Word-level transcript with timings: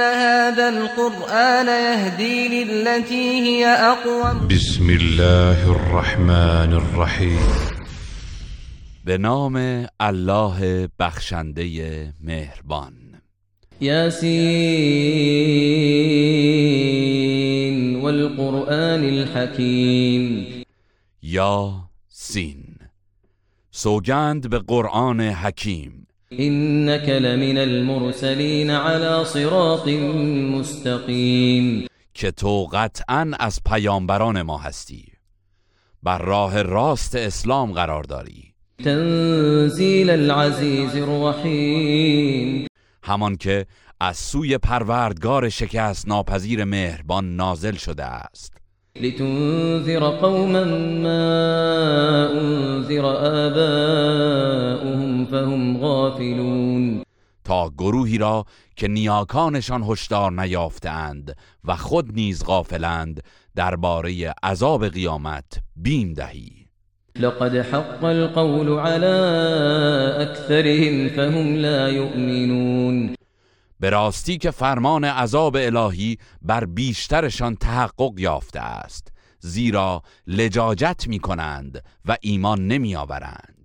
إن 0.00 0.14
هذا 0.16 0.68
القرآن 0.68 1.66
يهدي 1.66 2.48
للتي 2.48 3.40
هي 3.40 3.66
أقوم. 3.66 4.48
بسم 4.48 4.90
الله 4.90 5.72
الرحمن 5.72 6.72
الرحیم 6.72 7.38
به 9.04 9.18
نام 9.18 9.86
الله 10.00 10.88
بخشنده 10.98 12.14
مهربان. 12.20 12.92
ياسين 13.80 14.36
والقرآن 17.96 19.04
الحكيم 19.04 20.46
یا 21.22 21.72
سین 22.08 22.64
سوگند 23.70 24.50
به 24.50 24.58
قرآن 24.58 25.20
حکیم. 25.20 26.09
إنك 26.32 27.08
لمن 27.08 27.58
المرسلين 27.58 28.70
على 28.70 29.24
صراط 29.24 29.88
مستقيم. 30.58 31.86
که 32.14 32.30
تو 32.30 32.68
قطعا 32.72 33.30
از 33.40 33.60
پیامبران 33.68 34.42
ما 34.42 34.58
هستی. 34.58 35.04
بر 36.02 36.18
راه 36.18 36.62
راست 36.62 37.14
اسلام 37.14 37.72
قرار 37.72 38.02
داری. 38.02 38.54
تنزيل 38.84 40.10
العزيز 40.10 40.96
الرحيم 40.96 42.66
همان 43.02 43.36
که 43.36 43.66
از 44.00 44.16
سوی 44.16 44.58
پروردگار 44.58 45.48
شکست 45.48 46.08
ناپذیر 46.08 46.64
مهربان 46.64 47.36
نازل 47.36 47.74
شده 47.74 48.04
است. 48.04 48.59
لتنذر 49.02 50.10
قوما 50.10 50.64
ما 51.04 52.28
أنذر 52.40 53.04
آباؤهم 53.46 55.24
فهم 55.24 55.78
غافلون. 55.78 57.02
تا 57.44 57.70
گروهی 57.78 58.18
را 58.18 58.44
که 58.76 58.88
نیاکانشان 58.88 59.82
هشدار 59.82 60.32
نیافتند 60.32 61.36
و 61.64 61.76
خود 61.76 62.14
نیز 62.14 62.44
غافلند 62.44 63.22
درباره 63.56 64.34
عذاب 64.42 64.88
قیامت 64.88 65.58
بیم 65.76 66.12
دهی. 66.14 66.50
لقد 67.16 67.56
حق 67.56 68.04
القول 68.04 68.78
على 68.78 69.16
أكثرهم 70.22 71.08
فهم 71.08 71.56
لا 71.56 71.88
يؤمنون. 71.88 73.19
به 73.80 73.90
راستی 73.90 74.38
که 74.38 74.50
فرمان 74.50 75.04
عذاب 75.04 75.56
الهی 75.56 76.18
بر 76.42 76.64
بیشترشان 76.64 77.56
تحقق 77.56 78.12
یافته 78.18 78.60
است 78.60 79.12
زیرا 79.38 80.02
لجاجت 80.26 81.04
می 81.06 81.18
کنند 81.18 81.84
و 82.04 82.16
ایمان 82.20 82.66
نمی 82.68 82.96
آورند 82.96 83.56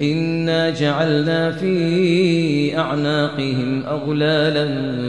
إنا 0.00 0.70
جعلنا 0.70 1.52
في 1.52 2.76
أعناقهم 2.78 3.82
أغلالا 3.86 4.66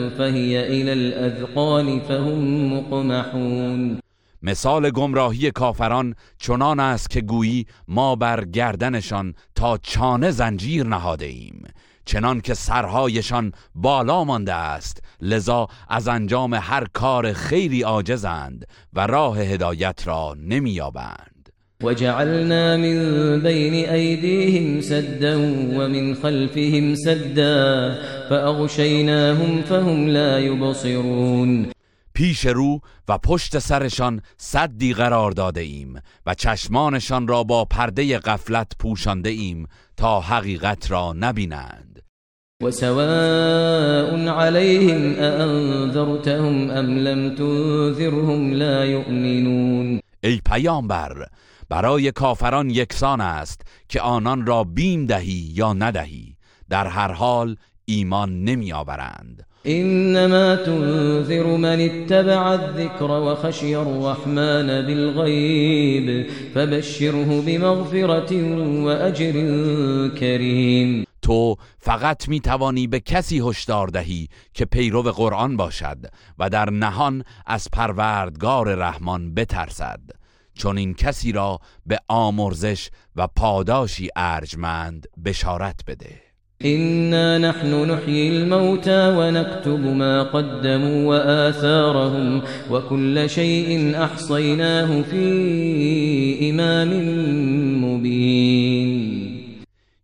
فهي 0.09 0.67
إلى 0.67 0.93
الأذقان 0.93 1.99
فهم 1.99 2.73
مقمحون. 2.73 3.99
مثال 4.41 4.89
گمراهی 4.89 5.52
کافران 5.52 6.16
چنان 6.38 6.80
است 6.80 7.09
که 7.09 7.21
گویی 7.21 7.66
ما 7.88 8.15
بر 8.15 8.45
گردنشان 8.45 9.33
تا 9.55 9.77
چانه 9.77 10.32
زنجیر 10.32 10.83
نهاده 10.86 11.26
ایم 11.26 11.64
چنان 12.05 12.42
که 12.42 12.54
سرهایشان 12.54 13.52
بالا 13.76 14.23
مانده 14.23 14.54
است. 14.54 15.04
لذا 15.21 15.67
از 15.89 16.08
انجام 16.08 16.54
هر 16.54 16.86
کار 16.93 17.33
خیری 17.33 17.82
عاجزند 17.82 18.67
و 18.93 19.08
راه 19.08 19.39
هدایت 19.39 20.02
را 20.05 20.36
نمییابند. 20.39 21.49
وجعلنا 21.83 22.77
من 22.77 23.42
بين 23.42 23.89
أيديهم 23.89 24.82
سدا 24.82 25.38
ومن 25.77 26.15
خلفهم 26.15 26.95
سدا 26.95 27.95
فأغشيناهم 28.30 29.61
فهم 29.61 30.08
لا 30.08 30.39
يبصرون 30.39 31.71
پیش 32.14 32.45
رو 32.45 32.80
و 33.08 33.17
پشت 33.17 33.60
سرشان 33.60 34.21
صدی 34.38 34.94
قرار 34.94 35.32
داده 35.32 35.61
ایم 35.61 36.02
و 36.26 36.33
چشمانشان 36.33 37.27
را 37.27 37.44
با 37.44 37.65
پرده 37.65 38.20
غفلت 38.20 38.71
پوشانده 38.80 39.30
ایم 39.30 39.67
تا 39.98 40.21
حقیقت 40.21 40.92
را 40.92 41.14
نبینند. 41.14 41.95
وسواء 42.64 44.27
عليهم 44.27 45.16
أأنذرتهم 45.20 46.71
أم 46.71 46.99
لم 46.99 47.36
تنذرهم 47.36 48.54
لا 48.54 48.86
يؤمنون. 48.86 49.99
ای 50.23 50.42
پیامبر 50.49 51.26
برای 51.70 52.11
کافران 52.11 52.70
یکسان 52.70 53.21
است 53.21 53.61
که 53.89 54.02
آنان 54.02 54.45
را 54.45 54.64
بیم 54.64 55.05
دهی 55.05 55.52
یا 55.55 55.73
ندهی 55.73 56.36
در 56.70 56.88
هر 56.88 57.11
حال 57.11 57.55
ایمان 57.86 58.44
نمی 58.44 58.73
آورند. 58.73 59.45
إنما 59.67 60.55
تنذر 60.55 61.58
من 61.58 61.82
اتبع 61.82 62.54
الذكر 62.54 63.11
وخشي 63.11 63.76
الرحمن 63.76 64.67
بالغيب 64.67 66.26
فبشره 66.55 67.42
بمغفرة 67.42 68.33
وأجر 68.83 69.33
كريم. 70.20 71.05
تو 71.25 71.55
فقط 71.77 72.27
می 72.27 72.39
توانی 72.39 72.87
به 72.87 72.99
کسی 72.99 73.39
هشدار 73.39 73.87
دهی 73.87 74.27
که 74.53 74.65
پیرو 74.65 75.02
قرآن 75.02 75.58
باشد 75.58 75.97
و 76.39 76.49
در 76.49 76.69
نهان 76.69 77.23
از 77.45 77.67
پروردگار 77.73 78.75
رحمان 78.75 79.33
بترسد. 79.33 79.99
چون 80.53 80.77
این 80.77 80.93
کسی 80.93 81.31
را 81.31 81.59
به 81.85 81.99
آمرزش 82.08 82.89
و 83.15 83.27
پاداشی 83.27 84.09
ارجمند 84.15 85.08
بشارت 85.25 85.80
بده. 85.87 86.21
إنا 86.65 87.37
نحن 87.37 87.91
نحيي 87.91 88.30
الموتى 88.30 89.14
ونكتب 89.17 89.80
ما 89.80 90.23
قدموا 90.23 91.09
وآثارهم 91.09 92.41
وكل 92.71 93.30
شيء 93.30 93.95
أحصيناه 94.03 95.02
في 95.02 96.49
إمام 96.49 96.89
مبين. 97.85 99.24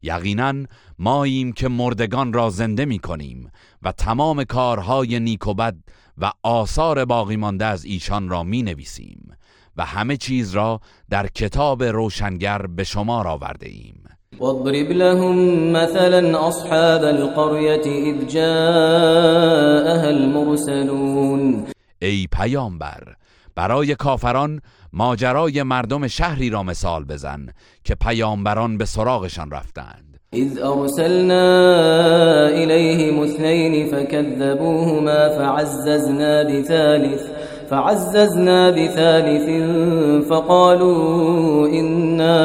یقینا 0.02 0.54
ماییم 1.00 1.52
که 1.52 1.68
مردگان 1.68 2.34
را 2.34 2.50
زنده 2.50 2.86
می 2.86 3.00
کنیم 3.00 3.52
و 3.82 3.92
تمام 3.92 4.44
کارهای 4.44 5.20
نیک 5.20 5.48
و 5.48 5.54
بد 5.54 5.76
و 6.18 6.32
آثار 6.44 7.06
باقی 7.06 7.36
مانده 7.36 7.66
از 7.66 7.86
ایشان 7.86 8.30
را 8.30 8.44
می 8.44 8.64
نویسیم 8.64 9.34
و 9.78 9.86
همه 9.86 10.18
چیز 10.18 10.52
را 10.52 10.80
در 11.10 11.28
کتاب 11.28 11.84
روشنگر 11.84 12.68
به 12.68 12.84
شما 12.84 13.24
آورده 13.24 13.70
ایم. 13.70 14.04
واضرب 14.40 14.92
لهم 14.92 15.36
مثلا 15.72 16.48
أصحاب 16.48 17.04
القرية 17.04 18.14
إذ 18.14 18.26
جاءها 18.26 20.08
المرسلون. 20.08 21.66
ای 22.02 22.28
پیامبر 22.32 23.16
برای 23.56 23.96
کافران 23.96 24.62
ماجرای 24.94 25.64
مردم 25.64 26.08
شهری 26.08 26.50
را 26.50 26.64
مثال 26.64 27.04
بزن 27.04 27.48
که 27.84 27.96
پیامبران 27.96 28.78
به 28.78 28.86
سراغشان 28.86 29.52
رفتند. 29.52 30.12
إذ 30.34 30.60
أرسلنا 30.64 31.48
إليهم 32.48 33.20
اثنين 33.20 33.88
فكذبوهما 33.92 35.30
فعززنا 35.30 36.44
بثالث 36.44 37.22
فعززنا 37.70 38.72
بثالث 38.72 39.48
فقالوا 40.30 41.68
إنا 41.68 42.40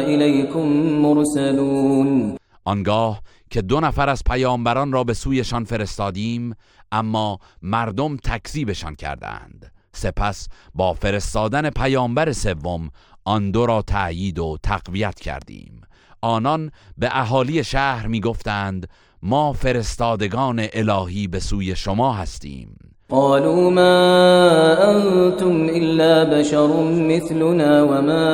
إليكم 0.00 0.66
مرسلون. 1.02 2.36
آنگاه 2.64 3.22
که 3.50 3.62
دو 3.62 3.80
نفر 3.80 4.08
از 4.08 4.22
پیامبران 4.24 4.92
را 4.92 5.04
به 5.04 5.14
سویشان 5.14 5.64
فرستادیم 5.64 6.54
اما 6.92 7.38
مردم 7.62 8.16
تکذیبشان 8.16 8.94
کردند. 8.94 9.72
سپس 9.92 10.48
با 10.74 10.92
فرستادن 10.92 11.70
پیامبر 11.70 12.32
سوم 12.32 12.90
آن 13.24 13.50
دو 13.50 13.66
را 13.66 13.82
تأیید 13.82 14.38
و 14.38 14.56
تقویت 14.62 15.20
کردیم. 15.20 15.80
آنان 16.20 16.70
به 16.98 17.08
اهالی 17.12 17.64
شهر 17.64 18.06
می‌گفتند 18.06 18.88
ما 19.22 19.52
فرستادگان 19.52 20.66
الهی 20.72 21.26
به 21.26 21.40
سوی 21.40 21.76
شما 21.76 22.12
هستیم. 22.12 22.76
قالوا 23.10 23.70
ما 23.70 24.74
أنتم 24.90 25.68
إلا 25.68 26.24
بشر 26.24 26.66
مثلنا 26.82 27.82
وما 27.82 28.28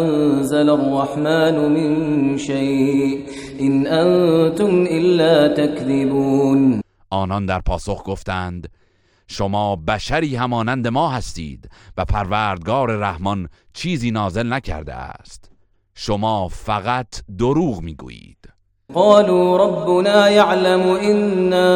أنزل 0.00 0.68
الرحمن 0.70 1.58
من 1.68 2.38
شيء 2.38 3.24
إن 3.60 3.86
أنتم 3.86 4.84
إلا 4.90 5.48
تكذبون 5.48 6.80
آنان 7.10 7.46
در 7.46 7.60
پاسخ 7.60 8.02
گفتند 8.06 8.68
شما 9.28 9.76
بشری 9.76 10.36
همانند 10.36 10.88
ما 10.88 11.08
هستید 11.08 11.68
و 11.96 12.04
پروردگار 12.04 12.90
رحمان 12.90 13.48
چیزی 13.72 14.10
نازل 14.10 14.52
نکرده 14.52 14.94
است. 14.94 15.50
شما 15.94 16.48
فقط 16.48 17.06
دروغ 17.38 17.80
می‌گویید. 17.80 18.38
قالوا 18.94 19.56
ربنا 19.56 20.30
يعلم 20.30 20.80
إنا 20.80 21.68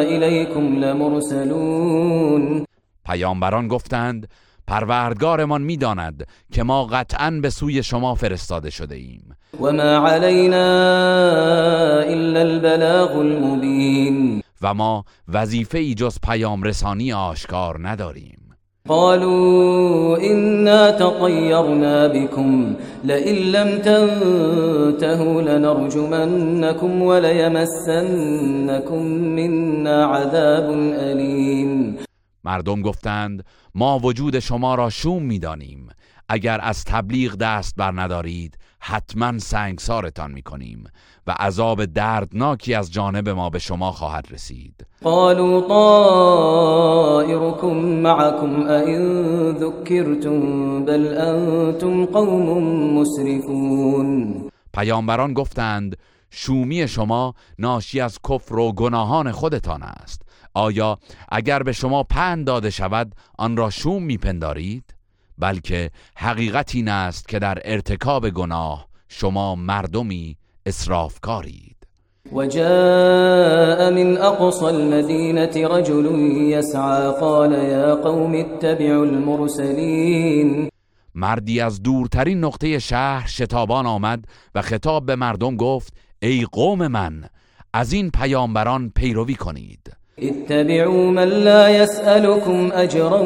إليكم 0.00 0.84
لمرسلون. 0.84 2.64
پیامبران 3.04 3.68
گفتند 3.68 4.28
پروردگارمان 4.66 5.62
می‌داند 5.62 6.26
که 6.52 6.62
ما 6.62 6.84
قطعا 6.84 7.30
به 7.42 7.50
سوی 7.50 7.82
شما 7.82 8.14
فرستاده 8.14 8.70
شده 8.70 8.94
ایم. 8.94 9.36
وما 9.60 10.08
علينا 10.08 10.66
إلا 12.02 12.40
البلاغ 12.40 13.16
المبين. 13.16 14.42
و 14.62 14.74
ما 14.74 15.04
وظیفه 15.28 15.78
ای 15.78 15.94
جز 15.94 16.18
پیام 16.22 16.62
رسانی 16.62 17.12
آشکار 17.12 17.88
نداریم. 17.88 18.38
قالوا 18.88 20.18
إنا 20.18 20.90
تطيرنا 20.90 22.08
بكم 22.08 22.76
لئن 23.04 23.34
لم 23.34 23.78
تنتهوا 23.78 25.42
لنرجمنكم 25.42 27.02
وليمسنكم 27.02 29.02
منا 29.36 30.04
عذاب 30.04 30.70
أليم. 30.94 31.96
مردم 32.44 32.82
گفتند 32.82 33.44
ما 33.74 33.98
وجود 33.98 34.38
شما 34.38 34.74
را 34.74 34.90
شوم 34.90 35.22
می‌دانیم. 35.22 35.88
اگر 36.28 36.60
از 36.62 36.84
تبلیغ 36.84 37.34
دست 37.34 37.76
بر 37.76 37.92
ندارید 37.96 38.58
حتما 38.88 39.38
سنگسارتان 39.38 40.32
می‌کنیم 40.32 40.84
و 41.26 41.34
عذاب 41.40 41.84
دردناکی 41.84 42.74
از 42.74 42.92
جانب 42.92 43.28
ما 43.28 43.50
به 43.50 43.58
شما 43.58 43.92
خواهد 43.92 44.26
رسید. 44.30 44.86
قالوا 45.04 45.60
طائركم 47.20 47.76
معكم 47.76 48.66
أئن 48.66 49.02
ذكرتم 49.52 50.40
بل 50.84 51.18
أنتم 51.18 52.06
قوم 52.06 52.64
مسرفون. 52.98 54.50
پیامبران 54.74 55.34
گفتند 55.34 55.96
شومی 56.30 56.88
شما 56.88 57.34
ناشی 57.58 58.00
از 58.00 58.18
کفر 58.28 58.58
و 58.58 58.72
گناهان 58.72 59.32
خودتان 59.32 59.82
است. 59.82 60.22
آیا 60.54 60.98
اگر 61.28 61.62
به 61.62 61.72
شما 61.72 62.02
پند 62.02 62.46
داده 62.46 62.70
شود 62.70 63.14
آن 63.38 63.56
را 63.56 63.70
شوم 63.70 64.02
میپندارید؟ 64.02 64.95
بلکه 65.38 65.90
حقیقت 66.16 66.74
این 66.74 66.88
است 66.88 67.28
که 67.28 67.38
در 67.38 67.58
ارتکاب 67.64 68.30
گناه 68.30 68.86
شما 69.08 69.54
مردمی 69.54 70.36
اسرافکارید. 70.66 71.76
وجاء 72.32 73.90
من 73.90 74.16
أقصى 74.16 74.64
المدينة 74.64 75.68
رجل 75.68 76.06
يسعى 76.52 77.20
قال 77.20 77.52
يا 77.52 77.94
قوم 77.94 78.34
اتبعوا 78.34 79.04
المرسلين. 79.04 80.68
مردی 81.14 81.60
از 81.60 81.82
دورترین 81.82 82.40
نقطه 82.40 82.78
شهر 82.78 83.26
شتابان 83.26 83.86
آمد 83.86 84.24
و 84.54 84.62
خطاب 84.62 85.06
به 85.06 85.16
مردم 85.16 85.56
گفت 85.56 85.94
ای 86.22 86.46
قوم 86.52 86.86
من 86.86 87.24
از 87.72 87.92
این 87.92 88.10
پیامبران 88.10 88.90
پیروی 88.90 89.34
کنید. 89.34 89.96
اتبعوا 90.22 91.10
من 91.10 91.28
لا 91.28 91.70
يسألكم 91.70 92.70
أجرا 92.72 93.22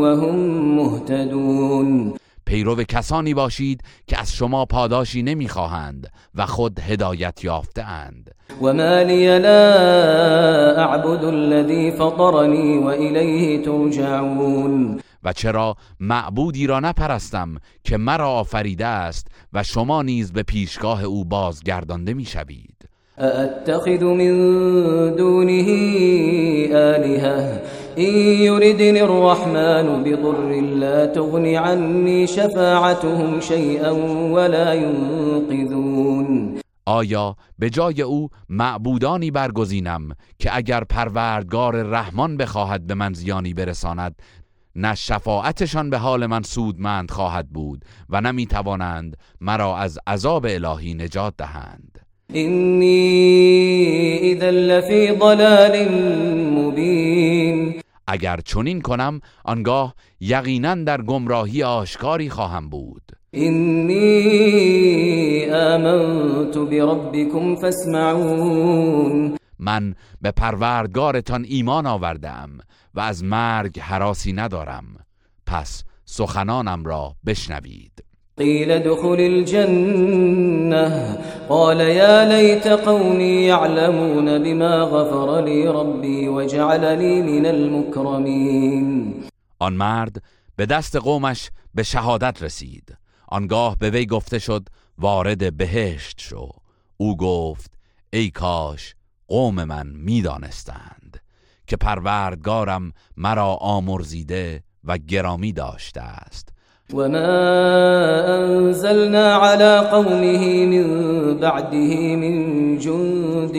وهم 0.00 0.36
مهتدون. 0.76 2.14
پیرو 2.46 2.84
کسانی 2.84 3.34
باشید 3.34 3.82
که 4.06 4.20
از 4.20 4.32
شما 4.32 4.64
پاداشی 4.64 5.22
نمی‌خواهند 5.22 6.10
و 6.34 6.46
خود 6.46 6.80
هدایت 6.80 7.44
یافتهاند. 7.44 8.30
وما 8.62 9.02
لي 9.02 9.38
لا 9.38 10.78
أعبد 10.78 11.24
الذي 11.24 11.90
فطرني 11.90 12.78
وإليه 12.78 13.62
ترجعون. 13.64 15.00
و 15.24 15.32
چرا 15.32 15.76
معبودی 16.00 16.66
را 16.66 16.80
نپرستم 16.80 17.54
که 17.84 17.96
مرا 17.96 18.30
آفریده 18.30 18.86
است 18.86 19.26
و 19.52 19.62
شما 19.62 20.02
نیز 20.02 20.32
به 20.32 20.42
پیشگاه 20.42 21.04
او 21.04 21.24
بازگردانده 21.24 22.14
می‌شوید. 22.14 22.71
أأتخذ 23.18 24.04
من 24.04 24.32
دونه 25.16 25.68
آلهة؟ 26.72 27.62
إن 27.98 28.14
يردني 28.40 29.02
الرحمن 29.02 30.04
بضر 30.04 30.60
لا 30.60 31.06
تغن 31.06 31.54
عني 31.54 32.26
شفاعتهم 32.26 33.40
شيئا 33.40 33.90
ولا 34.32 34.74
ينقذون. 34.74 36.58
آیا 36.86 37.36
به 37.58 37.70
جای 37.70 38.02
او 38.02 38.28
معبودانی 38.48 39.30
برگزینم 39.30 40.08
که 40.38 40.56
اگر 40.56 40.84
پروردگار 40.84 41.82
رحمان 41.82 42.36
بخواهد 42.36 42.86
به 42.86 42.94
من 42.94 43.12
زیانی 43.12 43.54
برساند 43.54 44.22
نه 44.76 44.94
شفاعتشان 44.94 45.90
به 45.90 45.98
حال 45.98 46.26
من 46.26 46.42
سودمند 46.42 47.10
خواهد 47.10 47.48
بود 47.50 47.84
و 48.08 48.20
نه 48.20 48.46
توانند 48.46 49.16
مرا 49.40 49.76
از 49.76 49.98
عذاب 50.06 50.46
الهی 50.48 50.94
نجات 50.94 51.34
دهند؟ 51.38 51.98
إني 52.36 54.18
إذا 54.32 54.50
لفي 54.50 55.10
ضلال 55.10 55.88
مبين. 56.54 57.82
اگر 58.06 58.40
چنین 58.40 58.80
کنم 58.80 59.20
آنگاه 59.44 59.94
یقینا 60.20 60.74
در 60.74 61.02
گمراهی 61.02 61.62
آشکاری 61.62 62.30
خواهم 62.30 62.68
بود. 62.68 63.02
إني 63.34 64.02
آمنت 65.50 66.58
بربكم 66.58 67.56
فاسمعون. 67.56 69.38
من 69.58 69.94
به 70.20 70.30
پروردگارتان 70.30 71.44
ایمان 71.48 71.86
آوردم 71.86 72.50
و 72.94 73.00
از 73.00 73.24
مرگ 73.24 73.80
حراسی 73.80 74.32
ندارم. 74.32 74.84
پس 75.46 75.84
سخنانم 76.04 76.84
را 76.84 77.14
بشنوید. 77.26 78.04
قيل 78.38 78.70
ادخل 78.70 79.20
الجنة. 79.20 81.18
قال 81.48 81.80
يا 81.80 82.24
ليت 82.24 82.68
قومي 82.68 83.44
يعلمون 83.44 84.42
بما 84.42 84.82
غفر 84.82 85.44
لي 85.44 85.68
ربي 85.68 86.28
وجعلني 86.28 87.22
من 87.22 87.46
المكرمين. 87.46 89.14
آن 89.58 89.72
مرد 89.72 90.22
به 90.56 90.66
دست 90.66 90.96
قومش 90.96 91.50
به 91.74 91.82
شهادت 91.82 92.42
رسید. 92.42 92.96
آنگاه 93.28 93.76
به 93.78 93.90
وی 93.90 94.06
گفته 94.06 94.38
شد 94.38 94.68
وارد 94.98 95.56
بهشت 95.56 96.20
شو. 96.20 96.48
او 96.96 97.16
گفت 97.16 97.70
ای 98.12 98.30
کاش 98.30 98.94
قوم 99.28 99.64
من 99.64 99.86
می‌دانستند 99.86 101.20
که 101.66 101.76
پروردگارم 101.76 102.92
مرا 103.16 103.54
آمرزیده 103.54 104.62
و 104.84 104.98
گرامی 104.98 105.52
داشته 105.52 106.00
است. 106.00 106.51
وما 106.92 107.30
أنزلنا 108.36 109.34
على 109.34 109.78
قومه 109.78 110.66
من 110.66 110.86
بعده 111.38 112.16
من 112.16 112.78
جند 112.78 113.56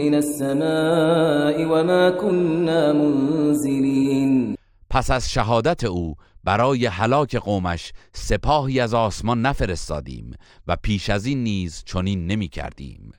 من 0.00 0.14
السماء 0.14 1.64
وما 1.64 2.10
كنا 2.10 2.92
منزلين. 2.92 4.56
پس 4.90 5.10
از 5.10 5.30
شهادت 5.30 5.84
او 5.84 6.14
برای 6.44 6.86
هلاک 6.86 7.36
قومش 7.36 7.92
سپاهی 8.12 8.80
از 8.80 8.94
آسمان 8.94 9.42
نفرستادیم 9.42 10.34
و 10.68 10.76
پیش 10.82 11.10
از 11.10 11.26
این 11.26 11.42
نیز 11.42 11.82
چنین 11.86 12.26
نمی 12.26 12.48
کردیم 12.48 13.12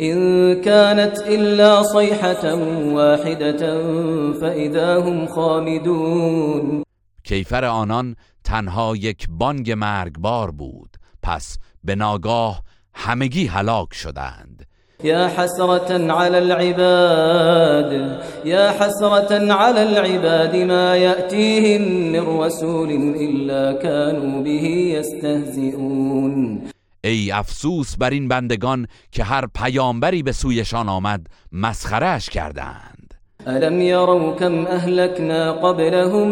إن 0.00 0.60
كانت 0.62 1.18
إلا 1.28 1.82
صيحة 1.82 2.54
واحدة 2.94 3.82
فإذا 4.40 5.00
هم 5.02 5.26
خامدون. 5.26 6.84
کیفر 7.28 7.64
آنان 7.64 8.16
تنها 8.44 8.96
یک 8.96 9.26
بانگ 9.30 9.72
مرگبار 9.72 10.50
بود 10.50 10.96
پس 11.22 11.58
به 11.84 11.94
ناگاه 11.94 12.62
همگی 12.94 13.46
هلاک 13.46 13.94
شدند. 13.94 14.66
يا 15.04 15.28
حسرة 15.28 16.12
على 16.12 16.36
العباد 16.36 17.92
يا 18.44 18.70
حسرة 18.70 19.52
على 19.52 19.82
العباد 19.82 20.56
ما 20.56 20.96
يأتيهم 20.96 21.82
من 22.12 22.40
رسول 22.40 22.90
إلا 23.16 23.72
كانوا 23.82 24.42
به 24.42 24.64
يستهزئون 24.98 26.62
ای 27.04 27.30
افسوس 27.32 27.96
بر 27.96 28.10
این 28.10 28.28
بندگان 28.28 28.86
که 29.12 29.24
هر 29.24 29.46
پیامبری 29.54 30.22
به 30.22 30.32
سویشان 30.32 30.88
آمد 30.88 31.26
مسخرهش 31.52 32.28
کردند. 32.28 32.97
ألم 33.46 33.80
يروا 33.80 34.34
كم 34.34 34.66
أهلكنا 34.66 35.52
قبلهم 35.52 36.28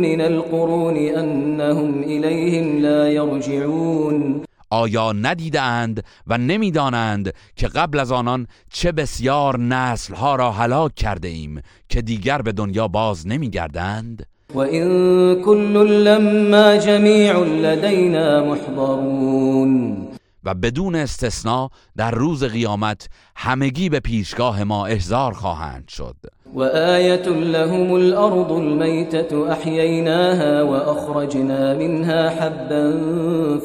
من 0.00 0.20
القرون 0.20 0.96
أنهم 0.96 2.02
إليهم 2.02 2.78
لا 2.82 3.08
يرجعون 3.08 4.42
آیا 4.70 5.12
ندیدند 5.12 6.04
و 6.26 6.38
نمی‌دانند 6.38 7.32
که 7.56 7.68
قبل 7.68 7.98
از 7.98 8.12
آنان 8.12 8.46
چه 8.72 8.92
بسیار 8.92 9.58
نسلها 9.58 10.36
را 10.36 10.52
هلاک 10.52 10.94
کرده 10.94 11.28
ایم 11.28 11.60
که 11.88 12.02
دیگر 12.02 12.42
به 12.42 12.52
دنیا 12.52 12.88
باز 12.88 13.26
نمیگردند؟ 13.26 14.26
وإن 14.54 15.42
كل 15.42 16.04
لما 16.04 16.76
جميع 16.76 17.44
لدينا 17.44 18.44
محضرون. 18.44 20.08
و 20.44 20.54
بدون 20.54 20.94
استثناء 20.94 21.68
در 21.96 22.10
روز 22.10 22.44
قیامت 22.44 23.08
همگی 23.36 23.88
به 23.88 24.00
پیشگاه 24.00 24.64
ما 24.64 24.86
احضار 24.86 25.32
خواهند 25.32 25.88
شد. 25.88 26.16
وآية 26.54 27.28
لهم 27.28 27.96
الأرض 27.96 28.52
الميتة 28.52 29.52
أحييناها 29.52 30.62
وأخرجنا 30.62 31.74
منها 31.74 32.30
حبا 32.30 32.90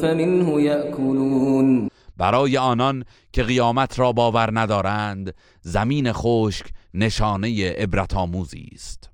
فمنه 0.02 0.62
يأكلون. 0.62 1.90
برای 2.18 2.58
آنان 2.58 3.04
که 3.34 3.44
قیامت 3.44 4.00
را 4.00 4.12
باور 4.12 4.60
ندارند 4.60 5.34
زمین 5.62 6.12
خشک 6.12 6.66
نشانه 6.94 7.72
عبرت 7.72 8.13
آموزی 8.13 8.70
است. 8.74 9.10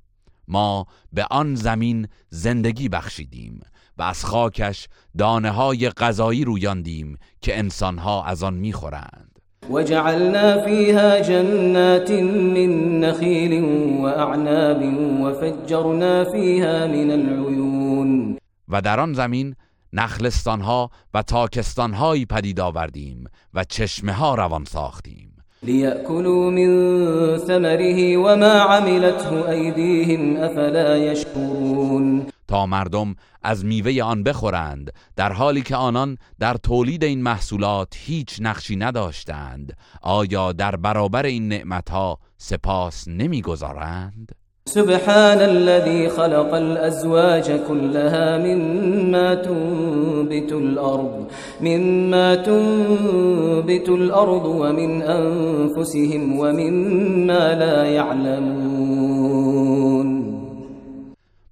ما 0.47 0.85
به 1.13 1.25
آن 1.31 1.55
زمین 1.55 2.07
زندگی 2.29 2.89
بخشیدیم 2.89 3.61
و 3.97 4.01
از 4.01 4.25
خاکش 4.25 4.87
دانه 5.17 5.51
های 5.51 5.89
غذایی 5.89 6.43
رویاندیم 6.43 7.17
که 7.41 7.59
انسانها 7.59 8.23
از 8.23 8.43
آن 8.43 8.53
می‌خورند. 8.53 9.38
وجعلنا 9.69 10.65
فيها 10.65 11.19
جنات 11.19 12.11
من 12.11 12.99
نخيل 12.99 13.63
وأعناب 14.01 14.81
وفجرنا 15.21 16.23
فيها 16.23 16.87
من 16.87 17.11
العيون. 17.11 18.37
و 18.69 18.81
در 18.81 18.99
آن 18.99 19.13
زمین 19.13 19.55
نخلستانها 19.93 20.89
و 21.13 21.21
تاکستانهایی 21.21 22.25
پدید 22.25 22.59
آوردیم 22.59 23.23
و 23.53 23.63
چشمه 23.63 24.11
ها 24.11 24.35
روان 24.35 24.65
ساختیم. 24.65 25.29
ليأكلوا 25.63 26.51
من 26.51 27.37
ثمره 27.37 28.17
وما 28.17 28.59
عملته 28.59 29.49
أيديهم 29.49 30.37
أفلا 30.37 30.97
يشكرون. 31.11 32.25
تا 32.49 32.65
مردم 32.65 33.15
از 33.43 33.65
میوه 33.65 34.03
آن 34.03 34.23
بخورند 34.23 34.93
در 35.15 35.33
حالی 35.33 35.61
که 35.61 35.75
آنان 35.75 36.17
در 36.39 36.53
تولید 36.53 37.03
این 37.03 37.21
محصولات 37.21 37.93
هیچ 37.95 38.37
نقشی 38.41 38.75
نداشتند 38.75 39.77
آیا 40.01 40.51
در 40.51 40.75
برابر 40.75 41.25
این 41.25 41.47
نعمتها 41.47 42.17
سپاس 42.37 43.07
نمی‌گذارند؟ 43.07 44.31
سبحان 44.65 45.41
الذي 45.41 46.09
خلق 46.09 46.53
الأزواج 46.53 47.51
كلها 47.67 48.37
مما 48.37 49.35
تنبت 49.35 50.51
الأرض 50.51 51.27
مما 51.61 52.35
تنبت 52.35 53.89
الأرض 53.89 54.45
ومن 54.45 55.01
أنفسهم 55.01 56.39
ومما 56.39 57.53
لا 57.53 57.85
يعلمون. 57.85 59.18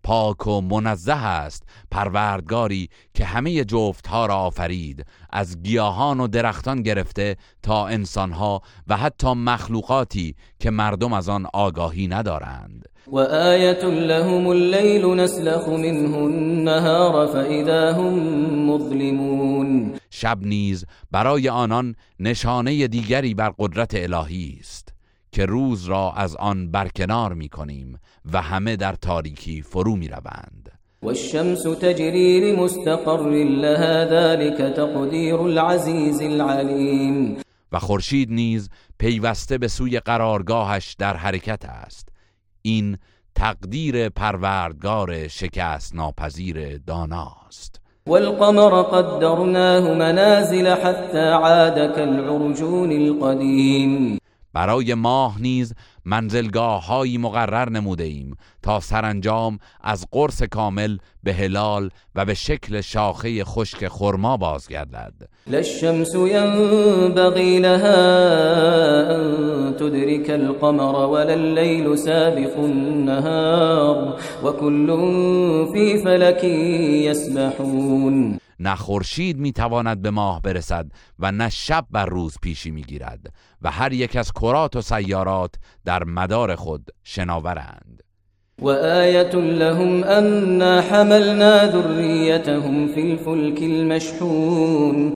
پاک 0.08 0.48
و 0.48 0.62
منزه 0.62 1.14
است 1.14 1.64
پروردگاری 1.92 2.90
که 3.14 3.26
همه 3.26 3.64
جفتها 3.64 4.26
را 4.26 4.36
آفرید. 4.36 5.06
از 5.30 5.64
گیاهان 5.64 6.20
و 6.20 6.28
درختان 6.28 6.82
گرفته 6.82 7.36
تا 7.64 7.88
انسانها 7.88 8.62
و 8.88 8.98
حتی 8.98 9.34
مخلوقاتی 9.34 10.36
که 10.60 10.72
مردم 10.72 11.14
از 11.14 11.30
آن 11.30 11.48
آگاهی 11.54 12.08
ندارند. 12.08 12.86
وآية 13.12 13.84
لهم 13.84 14.48
الليل 14.48 15.06
نسلخ 15.06 15.68
منه 15.68 16.18
النهار 16.18 17.28
فإذا 17.28 17.94
هم 17.94 18.14
مظلمون. 18.70 19.94
شب 20.10 20.38
نیز 20.42 20.86
برای 21.12 21.50
آنان 21.50 21.96
نشانه 22.20 22.88
دیگری 22.88 23.34
بر 23.34 23.54
قدرت 23.60 23.96
الهی 23.96 24.58
است. 24.60 24.97
که 25.38 25.46
روز 25.46 25.86
را 25.86 26.12
از 26.12 26.36
آن 26.36 26.72
برکنار 26.72 27.34
می 27.34 27.50
کنیم 27.50 28.00
و 28.34 28.42
همه 28.42 28.76
در 28.76 28.94
تاریکی 28.94 29.62
فرو 29.62 29.96
می 29.96 30.08
روند. 30.08 30.72
والشمس 31.04 31.64
تجري 31.64 32.52
لمستقر 32.52 33.30
لها 33.44 34.06
ذلك 34.06 34.58
تقدير 34.76 35.36
العزيز 35.36 36.22
العليم 36.22 37.38
و 37.72 37.80
خورشید 37.80 38.32
نیز 38.32 38.70
پیوسته 39.00 39.58
به 39.58 39.68
سوی 39.68 40.00
قرارگاهش 40.00 40.96
در 41.00 41.18
حرکت 41.18 41.66
است. 41.66 42.10
این 42.62 42.98
تقدیر 43.36 44.10
پروردگار 44.10 45.28
شکست 45.28 45.96
ناپذیر 45.96 46.78
داناست 46.78 47.82
والقمر 48.08 48.82
قدرناه 48.82 49.94
منازل 49.94 50.68
حتى 50.68 51.30
عاد 51.30 51.96
كالعرجون 51.96 52.92
القديم 52.92 54.20
برای 54.54 54.94
ماه 54.94 55.42
نیز 55.42 55.74
منزلگاه 56.06 56.86
هایی 56.86 57.18
مقرر 57.18 57.70
نموده 57.70 58.04
ایم 58.04 58.36
تا 58.62 58.80
سرانجام 58.80 59.60
از 59.82 60.06
قرص 60.12 60.44
کامل 60.44 60.98
به 61.24 61.34
هلال 61.34 61.90
و 62.16 62.26
به 62.26 62.34
شکل 62.34 62.82
شاخه 62.82 63.44
خشک 63.44 63.88
خرما 63.88 64.38
بازگردد. 64.38 65.14
لا 65.48 65.58
الشمس 65.58 66.16
ينبغي 66.16 67.60
لها 67.60 69.16
أن 69.16 69.76
تدرك 69.76 70.30
القمر 70.30 71.06
ولا 71.06 71.34
الليل 71.34 71.98
سابق 71.98 72.58
النهار 72.58 74.20
وكل 74.44 74.88
في 75.74 75.98
فلك 75.98 76.44
يسبحون. 76.44 78.47
نه 78.60 78.76
خورشید 78.76 79.38
می‌تواند 79.38 80.02
به 80.02 80.12
ماه 80.12 80.42
برسد 80.42 80.92
و 81.20 81.32
نه 81.32 81.50
شب 81.50 81.86
بر 81.92 82.06
روز 82.06 82.38
پیشی 82.42 82.72
می‌گیرد 82.72 83.34
و 83.62 83.72
هر 83.72 83.94
یک 83.94 84.16
از 84.16 84.32
کرات 84.32 84.76
و 84.76 84.82
سیارات 84.82 85.56
در 85.86 86.04
مدار 86.04 86.56
خود 86.56 86.90
شناورند. 87.04 88.04
وآية 88.62 89.36
لهم 89.36 90.04
أنا 90.04 90.82
حملنا 90.82 91.72
ذريتهم 91.72 92.88
في 92.88 93.02
الفلك 93.02 93.62
المشحون. 93.62 95.14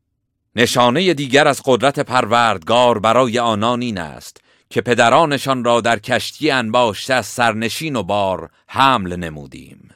نشانه 0.55 1.13
دیگر 1.13 1.47
از 1.47 1.61
قدرت 1.65 1.99
پروردگار 1.99 2.99
برای 2.99 3.39
آنان 3.39 3.81
این 3.81 3.97
است 3.97 4.37
که 4.69 4.81
پدرانشان 4.81 5.63
را 5.63 5.81
در 5.81 5.99
کشتی 5.99 6.51
انباشته 6.51 7.13
از 7.13 7.25
سرنشین 7.25 7.95
و 7.95 8.03
بار 8.03 8.49
حمل 8.67 9.15
نمودیم. 9.15 9.89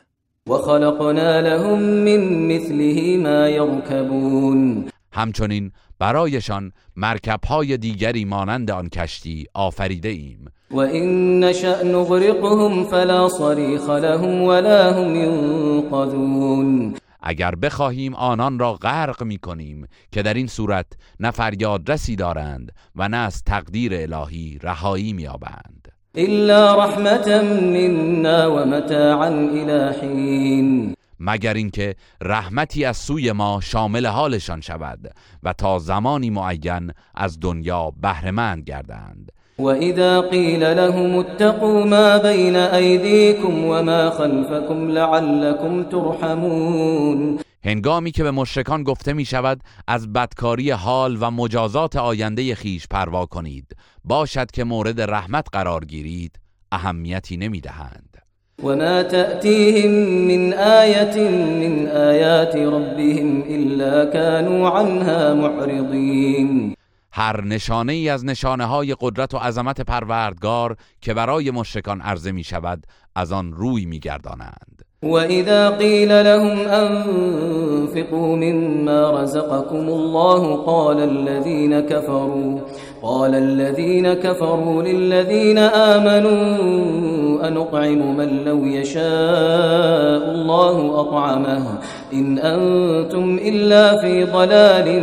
وخلقنا 0.50 1.40
لهم 1.42 1.80
من 1.80 2.48
مثله 2.48 3.18
ما 3.18 3.50
يركبون. 3.50 4.90
همچنین 5.12 5.72
برایشان 6.00 6.72
مرکبهای 6.96 7.78
دیگری 7.78 8.26
مانند 8.26 8.72
آن 8.72 8.90
کشتی 8.90 9.46
آفریده 9.54 10.10
ایم 10.10 10.46
وإن 10.72 11.40
نشأ 11.40 11.84
نغرقهم 11.84 12.84
فلا 12.84 13.30
صريخ 13.30 13.90
لهم 13.90 14.42
ولا 14.42 14.94
هم 14.94 15.16
ينقذون. 15.16 16.96
اگر 17.22 17.56
بخواهیم 17.56 18.16
آنان 18.16 18.60
را 18.60 18.74
غرق 18.74 19.24
می 19.24 19.38
کنیم 19.38 19.88
که 20.12 20.22
در 20.22 20.34
این 20.34 20.48
صورت 20.48 20.86
نه 21.20 21.32
فریادرسی 21.32 22.16
دارند 22.16 22.72
و 22.96 23.10
نه 23.10 23.18
از 23.18 23.44
تقدیر 23.44 23.94
الهی 23.96 24.60
رهایی 24.64 25.14
میابند 25.14 25.85
إلا 26.18 26.76
رحمة 26.76 27.42
منا 27.76 28.48
ومتاعا 28.48 29.30
إلى 29.30 29.94
حين. 30.02 30.96
مگر 31.20 31.54
اینکه 31.54 31.96
رحمتی 32.22 32.86
از 32.86 32.98
سوی 32.98 33.32
ما 33.32 33.60
شامل 33.64 34.06
حالشان 34.06 34.62
شود 34.62 35.00
و 35.44 35.54
تا 35.54 35.80
زمانی 35.80 36.30
معین 36.30 36.92
از 37.16 37.40
دنیا 37.40 37.92
بهرهمند 38.02 38.64
گردند. 38.64 39.32
وإذا 39.60 40.22
قيل 40.22 40.76
لهم 40.76 41.16
اتقوا 41.16 41.84
ما 41.86 42.18
بين 42.18 42.56
أيديكم 42.56 43.64
وما 43.64 44.10
خلفكم 44.10 44.92
لعلكم 44.92 45.84
ترحمون. 45.84 47.40
هنگامی 47.66 48.12
که 48.12 48.24
به 48.24 48.32
مشرکان 48.32 48.84
گفته 48.84 49.14
می 49.14 49.26
شود 49.26 49.62
از 49.88 50.14
بدکاری 50.14 50.72
حال 50.72 51.18
و 51.22 51.32
مجازات 51.32 51.96
آینده 51.96 52.56
خیش 52.56 52.88
پروا 52.88 53.26
کنید. 53.26 53.76
باشد 54.04 54.52
که 54.52 54.64
مورد 54.64 55.02
رحمت 55.02 55.48
قرار 55.52 55.86
گیرید 55.86 56.40
اهمیتی 56.72 57.38
نمی 57.38 57.62
دهند 57.62 58.18
وما 58.64 59.04
تأتيهم 59.04 59.92
من 60.28 60.54
آية 60.54 61.30
من 61.60 61.88
آيات 61.88 62.56
ربهم 62.56 63.42
إلا 63.42 64.06
كانوا 64.06 64.70
عنها 64.70 65.34
معرضين 65.34 66.76
هر 67.12 67.44
نشانه 67.44 67.94
ای 67.94 68.10
از 68.10 68.26
نشانه 68.26 68.66
های 68.66 68.96
قدرت 69.00 69.34
و 69.34 69.38
عظمت 69.38 69.82
پروردگار 69.82 70.78
که 71.02 71.14
برای 71.14 71.52
مشرکان 71.52 72.02
عرضه 72.02 72.32
می 72.32 72.44
شود 72.44 72.88
از 73.16 73.32
آن 73.32 73.54
روی 73.54 73.86
می 73.86 74.00
گردانند 74.00 74.85
وإذا 75.04 75.70
قيل 75.70 76.26
لهم 76.26 76.60
أنفقوا 76.60 78.36
مما 78.36 79.12
رزقكم 79.12 79.88
الله 79.90 80.56
قال 80.56 81.00
الذين 81.00 81.80
كفروا 81.80 82.60
قال 83.02 83.36
الذين 83.36 84.14
كفروا 84.14 84.84
للذين 84.84 85.58
آمنوا 85.58 87.48
أنطعم 87.48 88.18
من 88.18 88.44
لو 88.46 88.66
يشاء 88.66 90.32
الله 90.32 91.02
أطعمه 91.02 91.80
إن 92.14 92.40
أنتم 92.40 93.40
إلا 93.42 93.98
في 94.02 94.24
ضلال 94.24 95.02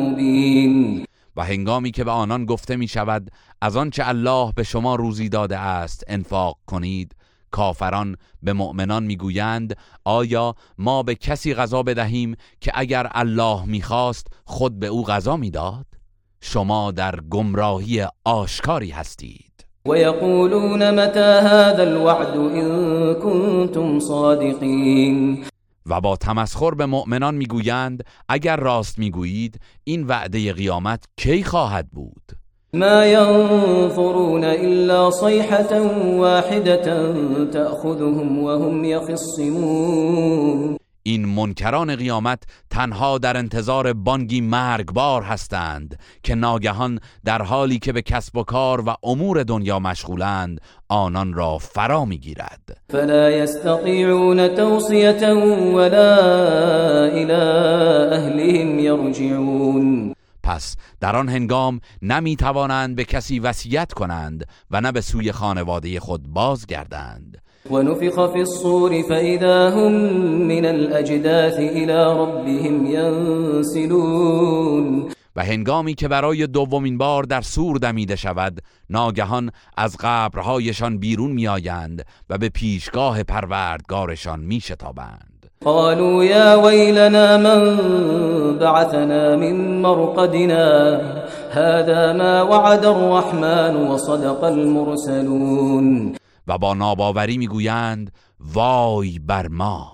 مبين. 0.00 1.04
و 1.36 1.44
هنگامی 1.44 1.90
که 1.90 2.04
به 2.04 2.10
آنان 2.10 2.44
گفته 2.44 2.76
می 2.76 2.88
شود 2.88 3.30
از 3.62 3.76
آنچه 3.76 4.08
الله 4.08 4.52
به 4.56 4.62
شما 4.62 4.94
روزی 4.94 5.28
داده 5.28 5.58
است 5.58 6.04
انفاق 6.08 6.56
کنید. 6.66 7.14
کافران 7.50 8.16
به 8.42 8.52
مؤمنان 8.52 9.02
می‌گویند 9.02 9.76
آیا 10.04 10.54
ما 10.78 11.02
به 11.02 11.14
کسی 11.14 11.54
غذا 11.54 11.82
بدهیم 11.82 12.36
که 12.60 12.72
اگر 12.74 13.10
الله 13.10 13.64
می‌خواست 13.64 14.26
خود 14.44 14.78
به 14.78 14.86
او 14.86 15.04
غذا 15.04 15.36
می‌داد؟ 15.36 15.86
شما 16.40 16.90
در 16.90 17.20
گمراهی 17.20 18.06
آشکاری 18.24 18.90
هستید. 18.90 19.66
ويقولون 19.86 20.90
متى 20.90 21.18
هذا 21.20 21.82
الوعد 21.82 22.36
إن 22.36 23.14
كنتم 23.14 24.00
صادقين 24.00 25.44
و 25.86 26.00
با 26.00 26.16
تمسخر 26.16 26.70
به 26.70 26.86
مؤمنان 26.86 27.34
می‌گویند 27.34 28.04
اگر 28.28 28.56
راست 28.56 28.98
می‌گویید 28.98 29.60
این 29.84 30.06
وعده 30.06 30.52
قیامت 30.52 31.04
کی 31.16 31.44
خواهد 31.44 31.90
بود؟ 31.90 32.39
ما 32.74 33.06
ينظرون 33.06 34.44
إلا 34.44 35.10
صيحة 35.10 35.80
واحدة 36.16 37.14
تأخذهم 37.44 38.38
وهم 38.38 38.84
يخصمون. 38.84 40.76
این 41.02 41.24
منکران 41.24 41.96
قیامت 41.96 42.42
تنها 42.70 43.18
در 43.18 43.36
انتظار 43.36 43.92
بانگی 43.92 44.40
مرگبار 44.40 45.22
هستند 45.22 45.98
که 46.22 46.34
ناگهان 46.34 47.00
در 47.24 47.42
حالی 47.42 47.78
که 47.78 47.92
به 47.92 48.02
کسب 48.02 48.36
و 48.36 48.42
کار 48.42 48.80
و 48.80 48.94
امور 49.02 49.42
دنیا 49.42 49.78
مشغولند 49.78 50.60
آنان 50.88 51.34
را 51.34 51.58
فرا 51.58 52.04
می‌گیرد. 52.04 52.76
فلا 52.90 53.30
يستطيعون 53.30 54.48
توصية 54.48 55.32
ولا 55.74 56.18
إلى 57.06 57.42
أهلهم 58.12 58.78
يرجعون. 58.78 60.14
پس 60.50 60.76
در 61.00 61.16
آن 61.16 61.28
هنگام 61.28 61.80
نمی 62.02 62.36
توانند 62.36 62.96
به 62.96 63.04
کسی 63.04 63.38
وصیت 63.38 63.92
کنند 63.92 64.46
و 64.70 64.80
نه 64.80 64.92
به 64.92 65.00
سوی 65.00 65.32
خانواده 65.32 66.00
خود 66.00 66.22
بازگردند. 66.22 67.42
ونفخ 67.70 68.32
في 68.32 68.38
الصور 68.38 69.02
فإذا 69.02 69.70
هم 69.70 69.92
من 70.46 70.64
الأجداث 70.64 71.54
إلى 71.54 71.92
ربهم 71.92 72.86
ينسلون 73.66 74.30
و 75.36 75.44
هنگامی 75.44 75.94
که 75.94 76.08
برای 76.08 76.46
دومین 76.46 76.98
بار 76.98 77.22
در 77.22 77.40
سور 77.40 77.76
دمیده 77.76 78.16
شود 78.16 78.62
ناگهان 78.90 79.50
از 79.76 79.96
قبرهایشان 80.00 80.98
بیرون 80.98 81.32
میآیند 81.32 82.06
و 82.30 82.38
به 82.38 82.48
پیشگاه 82.48 83.22
پروردگارشان 83.22 84.40
میشتابند. 84.40 85.39
قالوا 85.64 86.24
يا 86.24 86.54
ويلنا 86.54 87.36
من 87.36 87.60
بعثنا 88.58 89.36
من 89.36 89.82
مرقدنا. 89.82 91.00
هذا 91.52 92.12
ما 92.12 92.42
وعد 92.42 92.84
الرحمن 92.84 93.76
وصدق 93.76 94.44
المرسلون. 94.44 96.16
و 96.46 96.58
با 96.58 96.74
ناباوری 96.74 97.38
می‌گویند 97.38 98.12
وای 98.40 99.18
بر 99.18 99.48
ما 99.48 99.92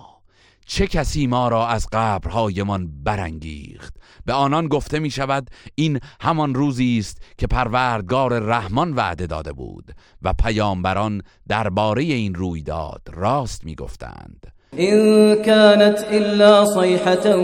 چه 0.65 0.87
کسی 0.87 1.27
ما 1.27 1.47
را 1.47 1.67
از 1.67 1.87
قبرهایمان 1.91 3.03
برانگیخت؟ 3.03 3.95
به 4.25 4.33
آنان 4.33 4.67
گفته 4.67 4.99
می 4.99 5.11
شود 5.11 5.49
این 5.75 5.99
همان 6.21 6.55
روزی 6.55 6.97
است 6.99 7.21
که 7.37 7.47
پروردگار 7.47 8.39
رحمان 8.39 8.93
وعده 8.93 9.27
داده 9.27 9.53
بود 9.53 9.91
و 10.21 10.33
پیامبران 10.33 11.21
درباره 11.47 12.03
این 12.03 12.35
رویداد 12.35 13.01
راست 13.13 13.65
می 13.65 13.75
گفتند 13.75 14.56
إن 14.73 15.35
كانت 15.35 15.99
إلا 16.11 16.65
صيحة 16.65 17.35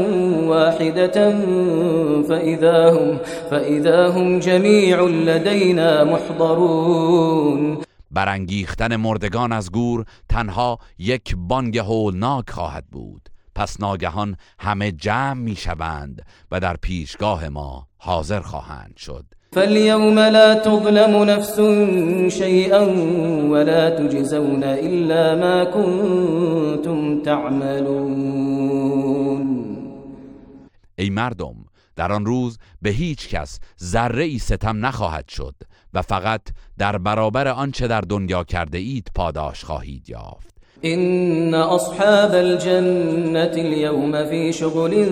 واحدة 0.47 1.31
فإذا 2.27 2.89
هم, 2.91 3.17
فإذا 3.49 4.09
هم 4.09 4.39
جميع 4.39 5.01
لدينا 5.01 6.03
محضرون. 6.03 7.77
برانگیختن 8.11 8.95
مردگان 8.95 9.51
از 9.51 9.71
گور 9.71 10.05
تنها 10.29 10.79
یک 10.99 11.35
بانگ 11.37 11.77
هولناک 11.77 12.49
خواهد 12.49 12.85
بود. 12.91 13.29
پس 13.55 13.79
ناگهان 13.79 14.35
همه 14.59 14.91
جمع 14.91 15.33
می 15.33 15.55
شوند 15.55 16.25
و 16.51 16.59
در 16.59 16.75
پیشگاه 16.81 17.49
ما 17.49 17.87
حاضر 17.97 18.39
خواهند 18.39 18.97
شد. 18.97 19.25
فاليوم 19.55 20.19
لا 20.19 20.53
تظلم 20.53 21.23
نفس 21.23 21.61
شيئا 22.37 22.81
ولا 23.49 23.89
تجزون 23.89 24.63
إلا 24.63 25.35
ما 25.35 25.63
كنتم 25.65 27.21
تعملون. 27.21 28.63
ای 30.99 31.09
مردم 31.09 31.55
در 31.95 32.11
آن 32.11 32.25
روز 32.25 32.57
به 32.81 32.89
هیچ 32.89 33.29
کس 33.29 33.59
ذره 33.83 34.23
ای 34.23 34.39
ستم 34.39 34.85
نخواهد 34.85 35.29
شد 35.29 35.55
و 35.93 36.01
فقط 36.01 36.41
در 36.77 36.97
برابر 36.97 37.47
آنچه 37.47 37.87
در 37.87 38.01
دنیا 38.01 38.43
کرده 38.43 38.77
اید 38.77 39.07
پاداش 39.15 39.63
خواهید 39.63 40.09
یافت. 40.09 40.53
إن 40.85 41.53
أصحاب 41.53 42.31
الجنة 42.33 43.51
اليوم 43.57 44.25
في 44.25 44.53
شغل 44.53 45.05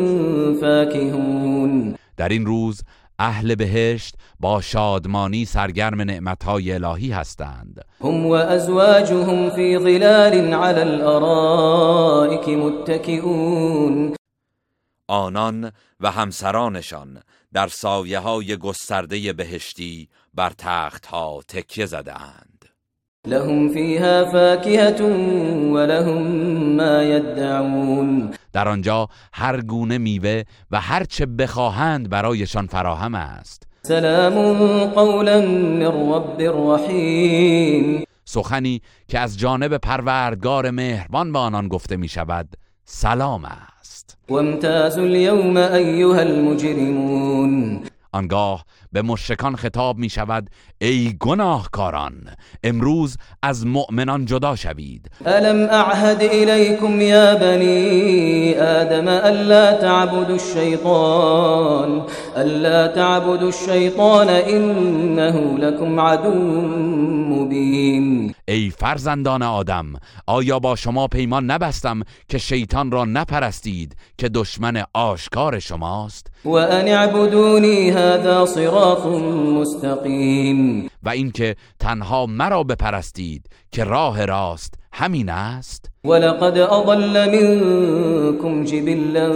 فاكهون. 0.62 1.96
در 2.18 2.30
این 2.30 2.46
روز 2.46 2.82
اهل 3.22 3.56
بهشت 3.56 4.16
با 4.40 4.62
شادمانی 4.62 5.46
سرگرم 5.46 6.02
نعمتهای 6.02 6.72
الهی 6.72 7.12
هستند. 7.12 7.86
هم 8.02 8.26
وأزواجهم 8.26 9.50
في 9.50 9.78
ظلال 9.78 10.54
على 10.54 10.82
الأرائك 10.82 12.50
متكئون 12.50 14.16
آنان 15.08 15.72
و 16.00 16.12
همسرانشان 16.12 17.22
در 17.54 17.68
سایه 17.68 18.20
های 18.20 18.58
گسترده 18.58 19.34
بهشتی 19.34 20.10
بر 20.34 20.52
تخت 20.58 21.06
ها 21.06 21.42
تکیه 21.48 21.86
زدهاند. 21.86 22.66
لهم 23.28 23.70
فيها 23.70 24.26
فاكهة 24.32 25.02
ولهم 25.74 26.22
ما 26.78 27.04
يدعون 27.04 28.32
در 28.54 28.68
آنجا 28.68 29.08
هر 29.34 29.62
گونه 29.62 29.98
میوه 29.98 30.44
و 30.72 30.82
هر 30.82 31.04
چه 31.04 31.26
بخواهند 31.26 32.10
برایشان 32.10 32.68
فراهم 32.68 33.16
است. 33.16 33.68
سلام 33.84 34.86
قولا 34.86 35.42
من 35.42 35.82
رب 35.82 36.42
رحیم 36.42 38.04
سخنی 38.26 38.82
که 39.08 39.20
از 39.20 39.40
جانب 39.40 39.78
پروردگار 39.78 40.72
مهربان 40.72 41.34
به 41.34 41.40
آنان 41.40 41.68
گفته 41.68 41.98
می 41.98 42.08
شود 42.08 42.48
سلام 42.86 43.46
است. 43.46 44.18
وامتازوا 44.30 45.04
اليوم 45.04 45.58
أيها 45.58 46.20
المجرمون. 46.20 47.82
آنگاه 48.14 48.66
به 48.92 49.02
مشرکان 49.02 49.56
خطاب 49.56 49.98
می 49.98 50.10
شود 50.10 50.50
ای 50.82 51.18
گناهکاران 51.20 52.14
امروز 52.64 53.18
از 53.44 53.66
مؤمنان 53.66 54.26
جدا 54.26 54.56
شوید. 54.56 55.12
ألم 55.28 55.70
أعهد 55.70 56.22
إليكم 56.22 57.02
يا 57.02 57.36
بني 57.36 58.56
آدم 58.60 59.08
ألا 59.08 59.82
تعبدوا 59.82 60.36
الشيطان 60.36 62.02
ألا 62.38 62.88
تعبدوا 62.88 63.50
الشيطان 63.50 64.30
إنه 64.30 65.58
لكم 65.58 66.00
عدو 66.00 66.34
مبين. 67.34 67.91
ای 68.72 68.78
فرزندان 68.78 69.42
آدم 69.42 69.86
آیا 70.28 70.60
با 70.60 70.76
شما 70.76 71.08
پیمان 71.08 71.52
نبستم 71.52 72.02
که 72.30 72.38
شیطان 72.38 72.92
را 72.92 73.06
نپرستید 73.06 73.96
که 74.18 74.30
دشمن 74.30 74.84
آشکار 74.94 75.60
شماست؟ 75.60 76.28
وأن 76.46 76.88
اعبدوني 76.88 77.90
هذا 77.90 78.46
صراط 78.46 79.06
مستقيم 79.06 80.90
و 81.04 81.10
اینکه 81.10 81.56
تنها 81.80 82.26
مرا 82.26 82.64
بپرستید 82.64 83.46
که 83.72 83.84
راه 83.84 84.26
راست 84.26 84.74
همین 84.94 85.30
است؟ 85.30 85.86
ولقد 86.04 86.58
أضل 86.58 87.30
منكم 87.32 88.64
جبلا 88.64 89.30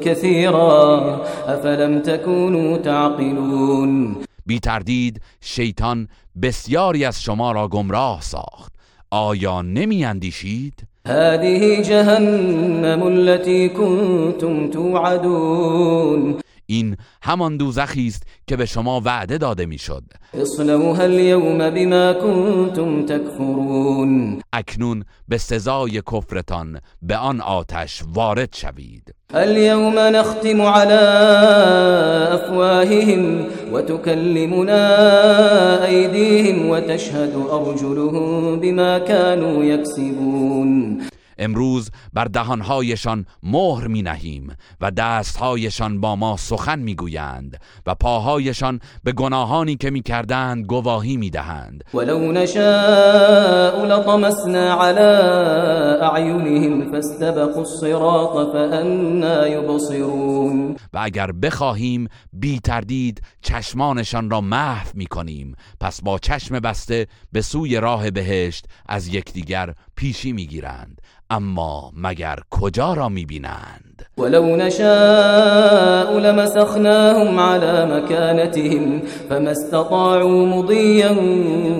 كثيرا 0.00 1.20
أفلم 1.48 2.00
تكونوا 2.00 2.78
تعقلون. 2.78 4.25
بی 4.46 4.60
تردید 4.60 5.20
شیطان 5.40 6.08
بسیاری 6.42 7.04
از 7.04 7.22
شما 7.22 7.52
را 7.52 7.68
گمراه 7.68 8.20
ساخت 8.20 8.72
آیا 9.10 9.62
نمی 9.62 10.04
اندیشید؟ 10.04 10.86
هذه 11.06 11.82
جهنم 11.82 13.02
التي 13.02 13.68
كنتم 13.68 14.70
توعدون 14.70 16.34
این 16.66 16.96
همان 17.22 17.56
دوزخی 17.56 18.06
است 18.06 18.22
که 18.46 18.56
به 18.56 18.66
شما 18.66 19.00
وعده 19.04 19.38
داده 19.38 19.66
می‌شد. 19.66 20.04
اصلوها 20.34 21.02
اليوم 21.02 21.70
بما 21.70 22.12
كنتم 22.12 23.06
تكفرون 23.06 24.42
اکنون 24.52 25.04
به 25.28 25.38
سزای 25.38 26.02
کفرتان 26.12 26.80
به 27.02 27.16
آن 27.16 27.40
آتش 27.40 28.02
وارد 28.14 28.54
شوید. 28.54 29.14
اليوم 29.34 29.98
نختم 29.98 30.62
على 30.62 31.00
أفواههم 32.34 33.46
وتكلمنا 33.72 34.82
أيديهم 35.86 36.68
وتشهد 36.70 37.34
أرجلهم 37.50 38.60
بما 38.60 38.98
كانوا 38.98 39.64
يكسبون 39.64 41.00
امروز 41.38 41.90
بر 42.12 42.24
دهانهایشان 42.24 43.26
مهر 43.42 43.86
می 43.86 44.02
نهیم 44.02 44.56
و 44.80 44.90
دستهایشان 44.90 46.00
با 46.00 46.16
ما 46.16 46.36
سخن 46.36 46.78
می 46.78 46.94
گویند 46.94 47.60
و 47.86 47.94
پاهایشان 47.94 48.80
به 49.04 49.12
گناهانی 49.12 49.76
که 49.76 49.90
می 49.90 50.02
کردند 50.02 50.64
گواهی 50.64 51.16
می 51.16 51.30
دهند 51.30 51.84
ولو 51.94 52.32
نشاء 52.32 53.86
فطمسنا 54.26 54.82
على 54.82 55.00
اعینهم 56.02 56.92
فاستبقوا 56.92 57.60
الصراط 57.60 58.52
فأنا 58.52 59.46
يبصرون 59.46 60.76
و 60.92 60.98
اگر 61.02 61.32
بخواهیم 61.32 62.08
بی 62.32 62.60
تردید 62.60 63.22
چشمانشان 63.42 64.30
را 64.30 64.40
محو 64.40 64.88
می 64.94 65.06
کنیم 65.06 65.54
پس 65.80 66.02
با 66.02 66.18
چشم 66.18 66.60
بسته 66.60 67.06
به 67.32 67.42
سوی 67.42 67.76
راه 67.76 68.10
بهشت 68.10 68.66
از 68.86 69.08
یکدیگر 69.08 69.74
پیشی 69.96 70.32
می 70.32 70.46
گیرند 70.46 71.00
اما 71.30 71.92
مگر 71.96 72.36
کجا 72.50 72.94
را 72.94 73.08
می 73.08 73.24
بینند 73.24 74.06
ولو 74.18 74.56
نشاء 74.56 76.18
لمسخناهم 76.18 77.40
على 77.40 77.84
مكانتهم 77.84 79.02
فما 79.28 79.50
استطاعوا 79.50 80.46
مضيا 80.46 81.12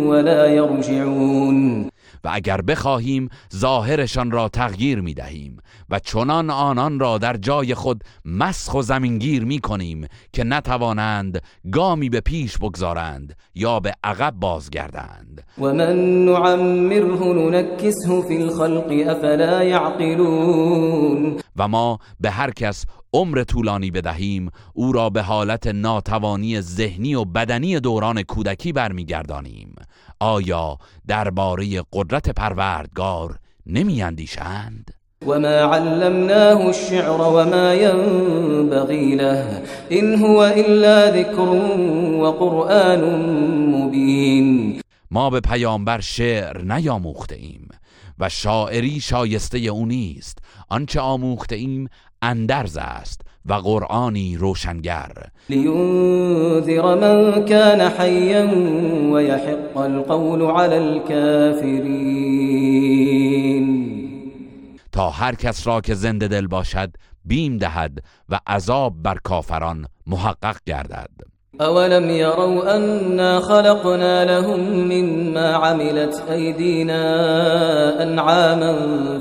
ولا 0.09 0.47
يرجعون. 0.47 1.91
و 2.27 2.31
اگر 2.33 2.61
بخواهیم 2.61 3.29
ظاهرشان 3.57 4.31
را 4.31 4.49
تغییر 4.49 5.01
می 5.01 5.15
دهیم 5.15 5.57
و 5.91 5.99
چنان 5.99 6.51
آنان 6.51 6.99
را 7.01 7.19
در 7.19 7.37
جای 7.37 7.75
خود 7.75 8.05
مسخ 8.25 8.75
و 8.75 8.83
زمینگیر 8.83 9.45
می 9.45 9.59
کنیم 9.59 10.07
که 10.33 10.45
نتوانند 10.45 11.43
گامی 11.73 12.09
به 12.09 12.21
پیش 12.21 12.59
بگذارند 12.59 13.37
یا 13.55 13.81
به 13.81 13.95
عقب 14.05 14.35
بازگردند. 14.35 15.43
و 15.59 15.63
من 15.63 16.25
نعمره 16.25 17.33
ننکسه 17.51 18.23
فی 18.29 18.37
الخلق 18.37 19.09
افلا 19.09 19.65
یعقلون 19.65 21.37
و 21.57 21.69
ما 21.69 21.99
به 22.21 22.31
هر 22.31 22.51
کس 22.51 22.85
عمر 23.13 23.45
طولانی 23.45 23.91
بدهیم 23.91 24.51
او 24.75 24.93
را 24.93 25.11
به 25.11 25.23
حالت 25.23 25.67
ناتوانی 25.67 26.61
ذهنی 26.61 27.15
و 27.15 27.25
بدنی 27.25 27.81
دوران 27.81 28.23
کودکی 28.23 28.73
برمیگردانیم. 28.73 29.75
آیا 30.21 30.79
درباره 31.09 31.83
قدرت 31.93 32.31
پروردگار 32.31 33.39
نمی 33.67 34.03
اندیشند؟ 34.03 34.91
وما 35.27 35.49
علمناه 35.49 36.67
الشعر 36.67 37.21
وما 37.21 37.75
ينبغي 37.75 39.15
له 39.15 39.63
إن 39.93 40.15
هو 40.15 40.45
إلا 40.45 41.11
ذكر 41.11 41.49
وقرآن 42.21 43.01
مبين 43.71 44.81
ما 45.11 45.31
به 45.31 45.41
پیامبر 45.41 46.01
شعر 46.01 46.63
نیاموخته 46.63 47.37
ایم 47.37 47.69
و 48.19 48.29
شاعری 48.29 49.01
شایسته 49.01 49.59
او 49.59 49.87
نیست 49.87 50.39
آنچه 50.69 51.01
آموخته 51.01 51.57
ایم 51.57 51.89
اندرز 52.23 52.77
است 52.81 53.21
و 53.47 53.55
قرآنی 53.55 54.37
روشنگر. 54.37 55.13
لینذر 55.49 56.95
من 56.95 57.45
كان 57.45 57.81
حیا 57.81 58.47
و 59.13 59.23
یحق 59.23 59.77
القول 59.77 60.43
على 60.43 60.75
الكافرین 60.75 62.37
تا 64.93 65.11
هر 65.11 65.35
کس 65.35 65.67
را 65.67 65.81
که 65.81 65.95
زنده 65.95 66.29
دل 66.29 66.47
باشد 66.47 66.91
بیم 67.25 67.59
دهد 67.59 67.99
و 68.29 68.41
عذاب 68.47 69.03
بر 69.03 69.19
کافران 69.25 69.87
محقق 70.07 70.57
گردد. 70.67 71.11
اولم 71.61 72.11
يروا 72.11 72.75
انا 72.77 73.41
خلقنا 73.41 74.25
لهم 74.25 74.61
مما 74.61 75.53
عملت 75.53 76.25
ايدينا 76.31 77.03
انعاما 78.03 78.75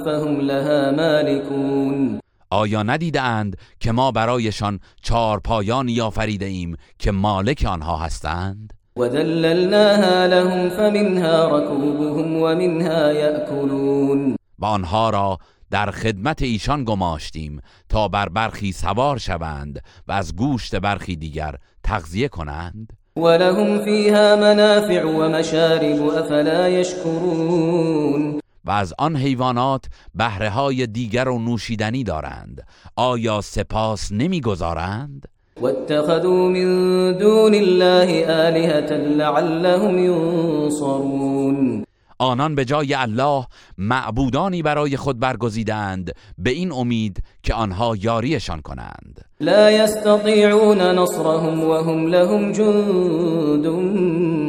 فهم 0.06 0.42
لها 0.42 0.92
مالكون. 0.92 2.25
آیا 2.56 2.84
ندیدند 2.84 3.58
که 3.80 3.92
ما 3.92 4.12
برایشان 4.12 4.80
چهار 5.02 5.40
پایانی 5.40 6.02
آفریده 6.02 6.46
ایم 6.46 6.76
که 7.00 7.12
مالک 7.12 7.66
آنها 7.70 7.98
هستند؟ 7.98 8.74
وذللناها 8.98 10.26
لهم 10.26 10.70
فمنها 10.70 11.58
ركوبهم 11.58 12.36
ومنها 12.42 13.14
يأكلون. 13.14 14.36
و 14.60 14.66
آنها 14.66 15.10
را 15.10 15.38
در 15.72 15.92
خدمت 15.92 16.42
ایشان 16.42 16.84
گماشتیم 16.84 17.62
تا 17.90 18.08
بر 18.08 18.30
برخی 18.30 18.72
سوار 18.72 19.18
شوند 19.18 19.82
و 20.08 20.12
از 20.12 20.36
گوشت 20.36 20.76
برخی 20.76 21.16
دیگر 21.16 21.56
تغذیه 21.84 22.28
کنند. 22.28 22.94
ولهم 23.18 23.86
فيها 23.86 24.36
منافع 24.36 25.06
ومشارب 25.06 26.08
افلا 26.08 26.70
يشكرون. 26.70 28.45
و 28.66 28.72
از 28.72 28.94
آن 28.98 29.16
حیوانات 29.16 29.86
بهره 30.16 30.50
های 30.50 30.88
دیگر 30.88 31.30
و 31.30 31.40
نوشیدنی 31.40 32.04
دارند. 32.04 32.68
آیا 32.96 33.42
سپاس 33.42 34.12
نمی‌گذارند؟ 34.12 35.28
واتخذوا 35.62 36.50
من 36.50 37.12
دون 37.18 37.54
الله 37.56 38.26
آلهة 38.26 38.92
لعلهم 38.92 39.98
ينصرون. 39.98 41.86
آنان 42.20 42.56
به 42.56 42.66
جای 42.66 42.94
الله 42.94 43.46
معبودانی 43.78 44.62
برای 44.62 44.98
خود 44.98 45.20
برگزیدند 45.20 46.12
به 46.38 46.50
این 46.50 46.72
امید 46.72 47.24
که 47.44 47.54
آنها 47.54 47.96
یاریشان 47.96 48.62
کنند. 48.62 49.26
لا 49.40 49.72
يستطيعون 49.72 50.82
نصرهم 50.82 51.64
وهم 51.64 52.08
لهم 52.08 52.52
جند 52.52 53.66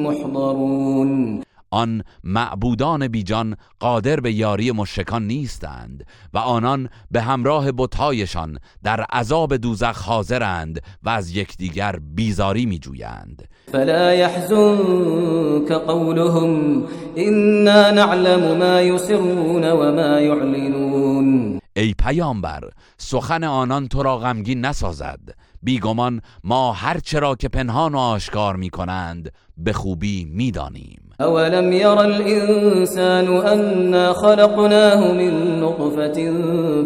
محضرون. 0.06 1.42
آن 1.76 2.02
معبودان 2.24 3.08
بیجان 3.08 3.56
قادر 3.80 4.20
به 4.20 4.32
یاری 4.32 4.72
مشرکان 4.72 5.26
نیستند 5.26 6.06
و 6.34 6.38
آنان 6.38 6.88
به 7.10 7.22
همراه 7.22 7.72
بتهایشان 7.72 8.58
در 8.84 9.00
عذاب 9.00 9.56
دوزخ 9.56 10.02
حاضرند 10.02 10.82
و 11.02 11.08
از 11.08 11.36
یکدیگر 11.36 11.98
بیزاری 12.14 12.66
میجویند. 12.66 13.48
فلا 13.72 14.14
يحزنك 14.14 15.72
قولهم 15.72 16.82
إنا 17.18 17.90
نعلم 17.90 18.58
ما 18.58 18.80
يسرون 18.80 19.64
وما 19.64 20.20
يعلنون. 20.20 21.60
ای 21.76 21.94
پیامبر 21.94 22.70
سخن 22.98 23.44
آنان 23.44 23.88
تو 23.88 24.02
را 24.02 24.18
غمگین 24.18 24.64
نسازد. 24.64 25.20
بیگمان 25.62 26.20
ما 26.44 26.72
هر 26.72 26.98
چرا 26.98 27.34
که 27.34 27.48
پنهان 27.48 27.94
و 27.94 27.98
آشکار 27.98 28.56
می 28.56 28.70
کنند 28.70 29.32
به 29.56 29.72
خوبی 29.72 30.24
می‌دانیم. 30.24 31.05
اولم 31.20 31.72
ير 31.72 32.00
الانسان 32.00 33.28
انا 33.28 34.12
خلقناه 34.12 35.12
من 35.12 35.60
نطفه 35.60 36.32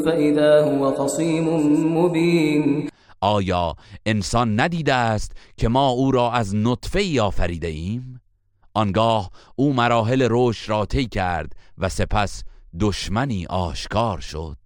فاذا 0.04 0.62
هو 0.64 0.94
خصيم 0.94 1.48
مبين. 1.98 2.90
آیا 3.20 3.74
انسان 4.06 4.60
ندیده 4.60 4.94
است 4.94 5.32
که 5.56 5.68
ما 5.68 5.88
او 5.88 6.10
را 6.10 6.32
از 6.32 6.56
نطفه 6.56 7.22
آفریده 7.22 7.66
ایم؟ 7.66 8.20
آنگاه 8.74 9.30
او 9.56 9.72
مراحل 9.72 10.28
رشد 10.30 10.70
را 10.70 10.86
طی 10.86 11.06
کرد 11.06 11.52
و 11.78 11.88
سپس 11.88 12.42
دشمنی 12.80 13.46
آشکار 13.46 14.20
شد. 14.20 14.56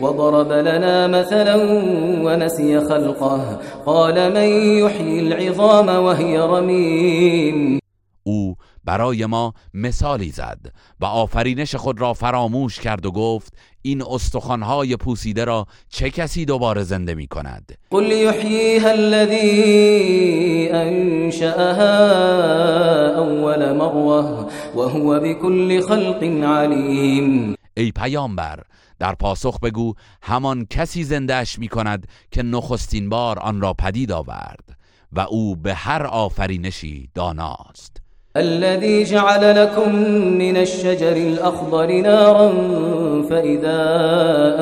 وضرب 0.00 0.52
لنا 0.52 1.06
مثلا 1.06 1.56
ونسي 2.24 2.80
خلقه. 2.80 3.58
قال 3.86 4.32
من 4.32 4.48
يحيي 4.78 5.20
العظام 5.20 5.88
وهي 5.88 6.38
رميم. 6.38 7.80
برای 8.90 9.26
ما 9.26 9.54
مثالی 9.74 10.30
زد 10.30 10.72
و 11.00 11.04
آفرینش 11.04 11.74
خود 11.74 12.00
را 12.00 12.12
فراموش 12.12 12.80
کرد 12.80 13.06
و 13.06 13.10
گفت 13.10 13.54
این 13.82 14.02
استخوانهای 14.02 14.96
پوسیده 14.96 15.44
را 15.44 15.66
چه 15.88 16.10
کسی 16.10 16.44
دوباره 16.44 16.82
زنده 16.82 17.14
می 17.14 17.26
کند؟ 17.26 17.78
قل 17.90 18.12
یحییها 18.12 18.88
الذی 18.88 20.68
انشأها 20.68 21.94
اول 23.22 23.72
مروه 23.72 24.50
وهو 24.76 25.20
بكل 25.20 25.80
خلق 25.80 26.22
علیم. 26.44 27.54
ای 27.76 27.92
پیامبر 27.92 28.62
در 28.98 29.14
پاسخ 29.14 29.60
بگو 29.60 29.94
همان 30.22 30.66
کسی 30.70 31.04
زندهش 31.04 31.58
می 31.58 31.68
کند 31.68 32.06
که 32.30 32.42
نخستین 32.42 33.08
بار 33.08 33.38
آن 33.38 33.60
را 33.60 33.72
پدید 33.72 34.12
آورد 34.12 34.76
و 35.12 35.20
او 35.20 35.56
به 35.56 35.74
هر 35.74 36.02
آفرینشی 36.06 37.10
داناست. 37.14 37.99
الذي 38.36 39.04
جعل 39.04 39.62
لكم 39.62 39.94
من 40.38 40.56
الشجر 40.56 41.16
الأخضر 41.16 42.00
نارا 42.00 42.52
فإذا 43.22 43.78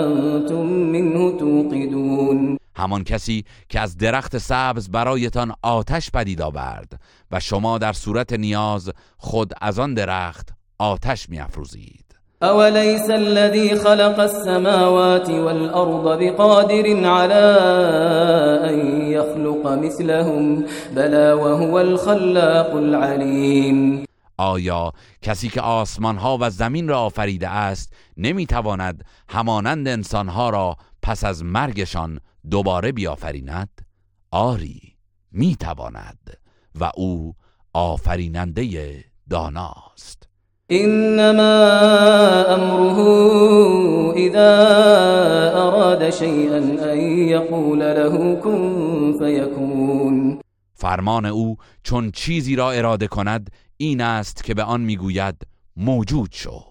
أنتم 0.07 0.67
منه 0.67 1.39
توقدون. 1.39 2.59
همان 2.77 3.05
کسی 3.05 3.45
که 3.69 3.81
از 3.81 3.97
درخت 3.97 4.39
سبز 4.39 4.89
برایتان 4.91 5.53
آتش 5.63 6.11
پدید 6.11 6.43
آورد 6.43 7.01
و 7.31 7.41
شما 7.41 7.79
در 7.79 7.93
صورت 7.93 8.33
نیاز 8.33 8.91
خود 9.17 9.53
از 9.61 9.79
آن 9.79 9.95
درخت 9.95 10.49
آتش 10.79 11.29
میافروزید. 11.29 12.08
أوليس 12.43 13.11
الذي 13.11 13.77
خلق 13.77 14.21
السماوات 14.21 15.31
والأرض 15.31 16.19
بقادر 16.23 17.07
على 17.07 17.45
أن 18.71 19.01
يخلق 19.11 19.67
مثلهم 19.67 20.65
بلا 20.95 21.35
وهو 21.35 21.79
الخلاق 21.79 22.75
العليم. 22.75 24.05
آیا 24.37 24.93
کسی 25.23 25.49
که 25.49 25.61
آسمان 25.61 26.17
ها 26.17 26.39
و 26.41 26.51
زمین 26.51 26.89
را 26.89 27.01
آفریده 27.01 27.49
است 27.49 27.93
نمی‌تواند 28.17 29.05
همانند 29.29 29.89
انسان 29.89 30.29
ها 30.29 30.51
را 30.51 30.77
پس 31.03 31.25
از 31.25 31.45
مرگشان 31.45 32.21
دوباره 32.51 32.93
بیافریند؟ 32.93 33.81
آری 34.31 34.81
می‌تواند 35.33 36.39
و 36.81 36.91
او 36.97 37.35
آفریننده 37.73 39.05
داناست. 39.31 40.28
انما 40.71 41.55
امره 42.55 42.99
اذا 44.17 44.53
اراد 45.55 46.11
شيئا 46.11 46.59
ان 46.93 46.99
يقول 47.29 47.79
له 47.79 48.35
كن 48.35 49.15
فيكون. 49.19 50.39
فرمان 50.75 51.27
او 51.27 51.57
چون 51.85 52.11
چیزی 52.11 52.57
را 52.57 52.71
اراده 52.71 53.07
کند 53.07 53.51
این 53.77 54.01
است 54.01 54.45
که 54.45 54.55
به 54.55 54.63
آن 54.63 54.81
می‌گوید 54.81 55.35
موجود 55.77 56.29
شو. 56.33 56.65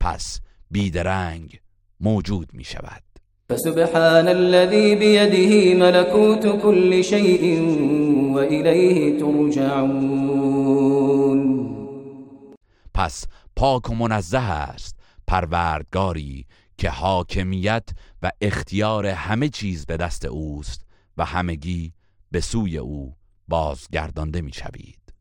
پس 0.00 0.40
بیدرنگ 0.70 1.60
موجود 2.00 2.48
می 2.52 2.64
شود 2.64 3.02
فسبحان 3.50 4.28
الذي 4.28 4.94
بيده 4.94 5.74
ملكوت 5.74 6.46
كل 6.62 7.02
شيء 7.04 7.60
وإليه 8.34 9.20
ترجعون. 9.20 10.99
پس 13.00 13.24
پاک 13.56 13.90
و 13.90 13.94
منزه 13.94 14.38
است 14.38 14.96
پروردگاری 15.26 16.46
که 16.78 16.90
حاکمیت 16.90 17.88
و 18.22 18.30
اختیار 18.40 19.06
همه 19.06 19.48
چیز 19.48 19.86
به 19.86 19.96
دست 19.96 20.24
اوست 20.24 20.86
و 21.16 21.24
همگی 21.24 21.92
به 22.30 22.40
سوی 22.40 22.78
او 22.78 23.16
بازگردانده 23.48 24.40
می 24.40 24.52
شوید 24.52 25.12